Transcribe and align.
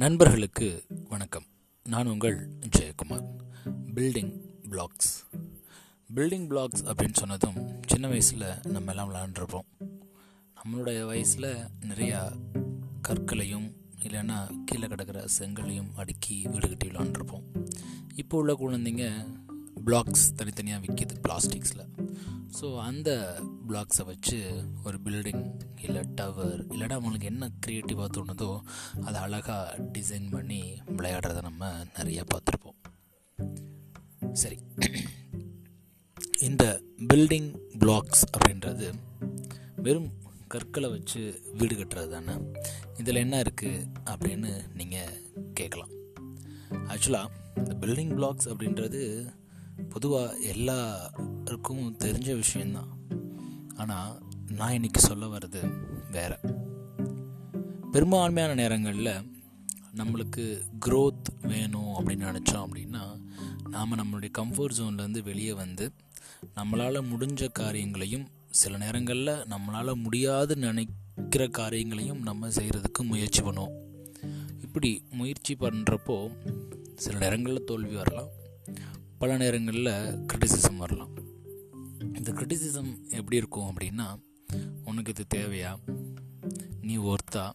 நண்பர்களுக்கு 0.00 0.84
வணக்கம். 1.08 1.46
நான் 1.84 2.06
உங்கள் 2.06 2.48
Jayakumar 2.78 3.24
building 3.94 4.32
blocks 4.70 5.24
building 6.14 6.46
blocks 6.46 6.84
அப்படின்னு 6.84 7.12
சொன்னதும் 7.12 7.80
சின்ன 7.86 8.08
வயசில் 8.08 8.54
நம்ம 8.62 8.90
எல்லாம் 8.90 9.14
விளாண்டுருப்போம் 9.14 9.66
நம்மளுடைய 10.56 11.06
வயசில் 11.06 11.66
நிறையா 11.80 12.38
கற்களையும் 13.08 13.76
இல்லைன்னா 14.02 14.64
கீழே 14.64 14.86
கிடக்கிற 14.86 15.24
செங்கலையும் 15.38 15.90
அடுக்கி 15.96 16.48
வீடு 16.48 16.68
கட்டி 16.68 16.88
விளாண்டுருப்போம் 16.88 17.44
இப்போ 18.14 18.38
உள்ள 18.38 18.52
குழந்தைங்க 18.52 19.06
பிளாக்ஸ் 19.84 20.34
தனித்தனியாக 20.34 20.84
விற்கிது 20.86 21.14
பிளாஸ்டிக்ஸில் 21.28 21.84
ஸோ 22.60 22.78
அந்த 22.78 23.40
பிளாக்ஸை 23.68 24.04
வச்சு 24.04 24.64
ஒரு 24.84 24.98
பில்டிங் 25.04 25.60
இல்லை 25.82 26.02
டவர் 26.14 26.66
இல்லைனா 26.66 26.90
அவங்களுக்கு 26.90 27.26
என்ன 27.26 27.50
க்ரியேட்டிவாக 27.66 28.08
தோணுதோ 28.16 28.60
அதை 29.02 29.20
அழகாக 29.20 29.78
டிசைன் 29.98 30.30
பண்ணி 30.30 30.80
விளையாடுறத 30.96 31.42
நம்ம 31.42 31.84
நிறைய 31.96 32.24
பார்த்துருப்போம். 32.34 32.78
சரி. 34.32 34.58
இந்த 36.40 36.80
பில்டிங் 37.12 37.54
பிளாக்ஸ் 37.78 38.24
அப்படின்றது 38.36 38.92
வெறும் 39.76 40.10
கற்களை 40.48 40.90
வச்சு 40.90 41.40
வீடு 41.58 41.74
கட்டுறது 41.74 42.08
தானே. 42.08 42.32
இதில் 42.98 43.14
என்ன 43.14 43.42
இருக்குது 43.42 43.86
அப்படின்னு 44.04 44.74
நீங்கள் 44.74 45.22
கேட்கலாம். 45.54 45.90
ஆக்சுவலாக 46.70 47.26
இந்த 47.56 47.74
பில்டிங் 47.80 48.14
பிளாக்ஸ் 48.14 48.48
அப்படின்றது 48.48 49.32
பொதுவாக 49.88 50.36
எல்லாருக்கும் 50.36 51.96
தெரிஞ்ச 51.98 52.34
விஷயந்தான் 52.34 52.98
ஆனால் 53.76 54.22
நான் 54.48 54.72
இன்னைக்கு 54.72 55.00
சொல்ல 55.00 55.26
வர்றது 55.26 55.72
வேற. 56.10 56.40
பெரும்பான்மையான 57.92 58.54
நேரங்களில் 58.54 59.38
நம்மளுக்கு 59.96 60.60
க்ரோத் 60.86 61.22
வேணும் 61.42 61.86
அப்படின்னு 61.86 62.22
நினச்சோம் 62.22 62.66
அப்படின்னா 62.68 63.20
நாம் 63.68 63.96
நம்மளுடைய 63.96 64.28
கம்ஃபர்ட் 64.38 64.72
ஜோன்லேருந்து 64.78 65.22
வெளியே 65.22 65.52
வந்து 65.52 65.92
நம்மளால் 66.56 67.04
முடிஞ்ச 67.12 67.52
காரியங்களையும் 67.52 68.28
சில 68.50 68.76
நேரங்களில் 68.76 69.26
நம்மளால் 69.26 69.94
முடியாது 69.94 70.56
நினைக்கிற 70.56 71.48
காரியங்களையும் 71.48 72.22
நம்ம 72.22 72.48
செய்கிறதுக்கு 72.48 73.02
முயற்சி 73.02 73.42
பண்ணுவோம். 73.42 73.74
இப்படி 74.62 75.04
முயற்சி 75.10 75.56
பண்ணுறப்போ 75.60 76.30
சில 76.94 77.18
நேரங்களில் 77.18 77.64
தோல்வி 77.64 77.94
வரலாம். 77.94 78.28
பல 79.20 79.36
நேரங்களில் 79.36 80.26
கிரிட்டிசிசம் 80.32 80.76
வரலாம். 80.76 81.08
இந்த 82.00 82.32
கிரிட்டிசிசம் 82.32 83.08
எப்படி 83.10 83.36
இருக்கும் 83.36 83.72
அப்படின்னா 83.72 84.22
உனக்கு 84.84 85.12
இது 85.18 85.24
தேவையா? 85.34 85.76
நீ 86.80 86.96
ஒர்த்தா? 86.96 87.50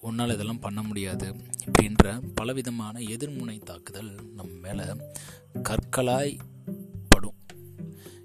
உன்னால் 0.00 0.32
இதெல்லாம் 0.32 0.58
பண்ண 0.58 0.82
முடியாது 0.82 1.34
அப்படின்ற 1.64 2.32
பலவிதமான 2.34 3.00
எதிர்முனை 3.00 3.62
தாக்குதல் 3.62 4.14
நம்ம 4.34 4.68
மேலே 4.68 4.84
கற்களாய் 5.68 6.38
படும். 7.08 7.36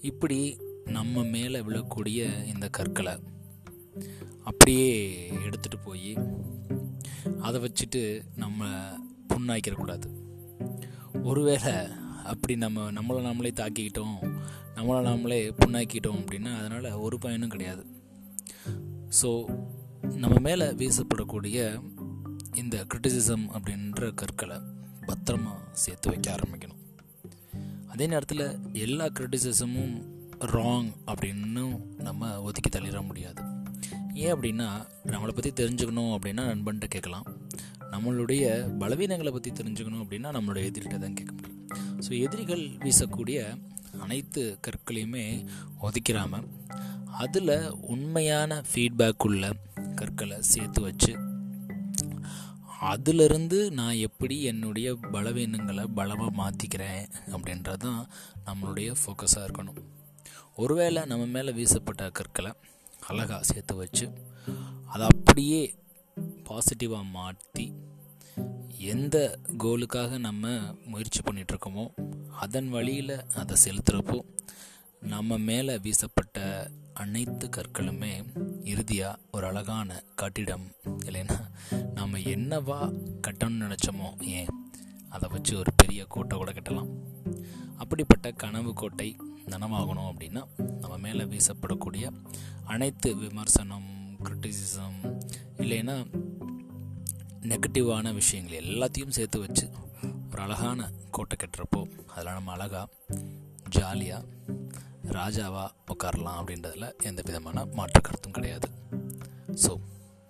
இப்படி 0.00 0.58
நம்ம 0.84 1.22
மேலே 1.22 1.60
விழக்கூடிய 1.60 2.44
இந்த 2.44 2.68
கற்களை 2.68 3.18
அப்படியே 4.44 5.30
எடுத்துகிட்டு 5.30 5.82
போய் 5.84 6.14
அதை 7.40 7.60
வச்சுட்டு 7.60 8.22
நம்ம 8.36 8.66
புண்ணாய்க்கிறக்கூடாது 9.28 10.08
ஒருவேளை 11.22 12.02
அப்படி 12.32 12.54
நம்ம 12.56 12.90
நம்மளை 12.90 13.20
நாமளே 13.26 13.52
தாக்கிக்கிட்டோம் 13.60 14.16
நம்மளை 14.76 15.00
நாமளே 15.08 15.40
புண்ணாக்கிட்டோம் 15.60 16.20
அப்படின்னா 16.20 16.52
அதனால் 16.60 17.00
ஒரு 17.06 17.18
பயனும் 17.18 17.52
கிடையாது. 17.54 17.84
ஸோ 19.20 19.30
நம்ம 20.22 20.36
மேலே 20.38 20.66
வீசப்படக்கூடிய 20.80 21.58
இந்த 22.54 22.76
கிரிட்டிசிசம் 22.90 23.44
அப்படின்ற 23.56 24.10
கற்களை 24.14 24.58
பத்திரமா 25.08 25.52
சேர்த்து 25.84 26.10
வைக்க 26.10 26.28
ஆரம்பிக்கணும். 26.36 26.80
அதே 27.92 28.06
நேரத்தில் 28.06 28.44
எல்லா 28.86 29.06
கிரிட்டிசிசமும் 29.18 29.94
ராங் 30.54 30.90
அப்படின்னு 31.10 31.64
நம்ம 32.06 32.30
ஒதுக்கி 32.42 32.70
தள்ளிட 32.70 33.00
முடியாது. 33.06 33.40
ஏன் 34.14 34.34
அப்படின்னா 34.34 34.68
நம்மளை 35.12 35.32
பற்றி 35.36 35.50
தெரிஞ்சுக்கணும் 35.60 36.12
அப்படின்னா 36.16 36.44
நண்பன்கிட்ட 36.50 36.88
கேட்கலாம். 36.96 37.26
நம்மளுடைய 37.92 38.44
பலவீனங்களை 38.82 39.32
பற்றி 39.32 39.50
தெரிஞ்சுக்கணும் 39.50 40.02
அப்படின்னா 40.04 40.30
நம்மளுடைய 40.36 40.70
எதிர்கிட்ட 40.70 40.98
தான் 40.98 41.18
கேட்க 41.18 41.32
முடியும். 41.34 41.53
ஸோ 41.98 42.20
எதிரிகள் 42.20 42.70
வீசக்கூடிய 42.78 43.56
அனைத்து 43.98 44.58
கற்களையுமே 44.66 45.46
ஒதுக்கிறாமல் 45.82 46.46
அதில் 47.06 47.70
உண்மையான 47.70 48.62
ஃபீட்பேக் 48.74 49.24
உள்ள 49.24 49.52
கற்களை 49.94 50.36
சேர்த்து 50.40 50.80
வச்சு 50.82 51.12
அதிலிருந்து 52.80 53.70
நான் 53.70 53.94
எப்படி 53.94 54.42
என்னுடைய 54.42 54.94
பலவீனங்களை 55.12 55.84
பலமாக 55.94 56.30
மாற்றிக்கிறேன் 56.42 57.04
அப்படின்றது 57.26 57.76
தான் 57.76 58.08
நம்மளுடைய 58.46 58.94
ஃபோக்கஸாக 59.00 59.46
இருக்கணும். 59.46 59.78
ஒருவேளை 60.54 61.04
நம்ம 61.04 61.26
மேலே 61.26 61.52
வீசப்பட்ட 61.52 62.10
கற்களை 62.10 62.52
அழகாக 63.06 63.42
சேர்த்து 63.42 63.74
வச்சு 63.74 64.06
அதை 64.86 65.06
அப்படியே 65.06 65.74
பாசிட்டிவாக 66.48 67.10
மாற்றி 67.10 67.72
எந்த 68.84 69.38
கோலுக்காக 69.58 70.18
நம்ம 70.18 70.46
முயற்சி 70.86 71.20
பண்ணிகிட்ருக்கோமோ 71.20 71.84
அதன் 72.30 72.68
வழியில் 72.68 73.24
அதை 73.34 73.56
செலுத்துகிறப்போ 73.64 74.18
நம்ம 75.00 75.38
மேலே 75.38 75.78
வீசப்பட்ட 75.78 76.38
அனைத்து 76.94 77.48
கற்களுமே 77.48 78.12
இறுதியாக 78.64 79.18
ஒரு 79.32 79.46
அழகான 79.46 80.02
கட்டிடம். 80.16 80.66
இல்லைன்னா 81.06 81.38
நம்ம 81.94 82.18
என்னவா 82.18 82.78
கட்டணும்னு 83.26 83.64
நினச்சோமோ 83.64 84.22
ஏன்? 84.22 84.46
அதை 85.08 85.28
வச்சு 85.32 85.58
ஒரு 85.58 85.70
பெரிய 85.76 86.04
கோட்டை 86.04 86.38
கூட 86.38 86.52
கட்டலாம். 86.52 86.90
அப்படிப்பட்ட 87.76 88.30
கனவு 88.32 88.72
கோட்டை 88.74 89.16
நனவாகணும் 89.46 90.10
அப்படின்னா 90.12 90.42
நம்ம 90.80 90.98
மேலே 90.98 91.24
வீசப்படக்கூடிய 91.24 92.12
அனைத்து 92.64 93.16
விமர்சனம் 93.16 94.18
கிரிட்டிசிசம் 94.24 94.98
இல்லைன்னா 95.56 95.96
நெகட்டிவான 97.50 98.12
விஷயங்கள் 98.14 98.60
எல்லாத்தையும் 98.60 99.14
சேர்த்து 99.16 99.38
வச்சு 99.40 99.66
ஒரு 100.30 100.40
அழகான 100.42 100.90
கோட்டை 101.10 101.36
கட்டுறப்போ 101.40 101.80
அதில் 102.06 102.32
நம்ம 102.32 102.52
அழகாக 102.52 102.88
ஜாலியாக 103.68 104.24
ராஜாவாக 105.10 105.68
உட்காரலாம் 105.92 106.38
அப்படின்றதில் 106.40 106.86
எந்த 107.02 107.22
விதமான 107.24 107.64
மாற்று 107.64 108.00
கருத்தும் 108.00 108.32
கிடையாது. 108.32 108.68
So 109.64 109.72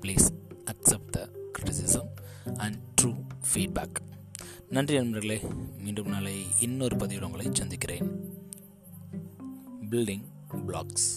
please 0.00 0.26
accept 0.64 1.10
the 1.10 1.22
criticism 1.58 2.10
and 2.56 2.78
true 3.00 3.12
feedback 3.48 3.98
நன்றி 4.68 4.96
நண்பர்களே 4.96 5.38
மீண்டும் 5.78 6.08
நாளை 6.08 6.34
இன்னொரு 6.60 6.96
பதிவில் 6.96 7.22
உங்களை 7.22 7.48
சந்திக்கிறேன். 7.52 8.08
Building 9.90 10.26
blocks 10.66 11.08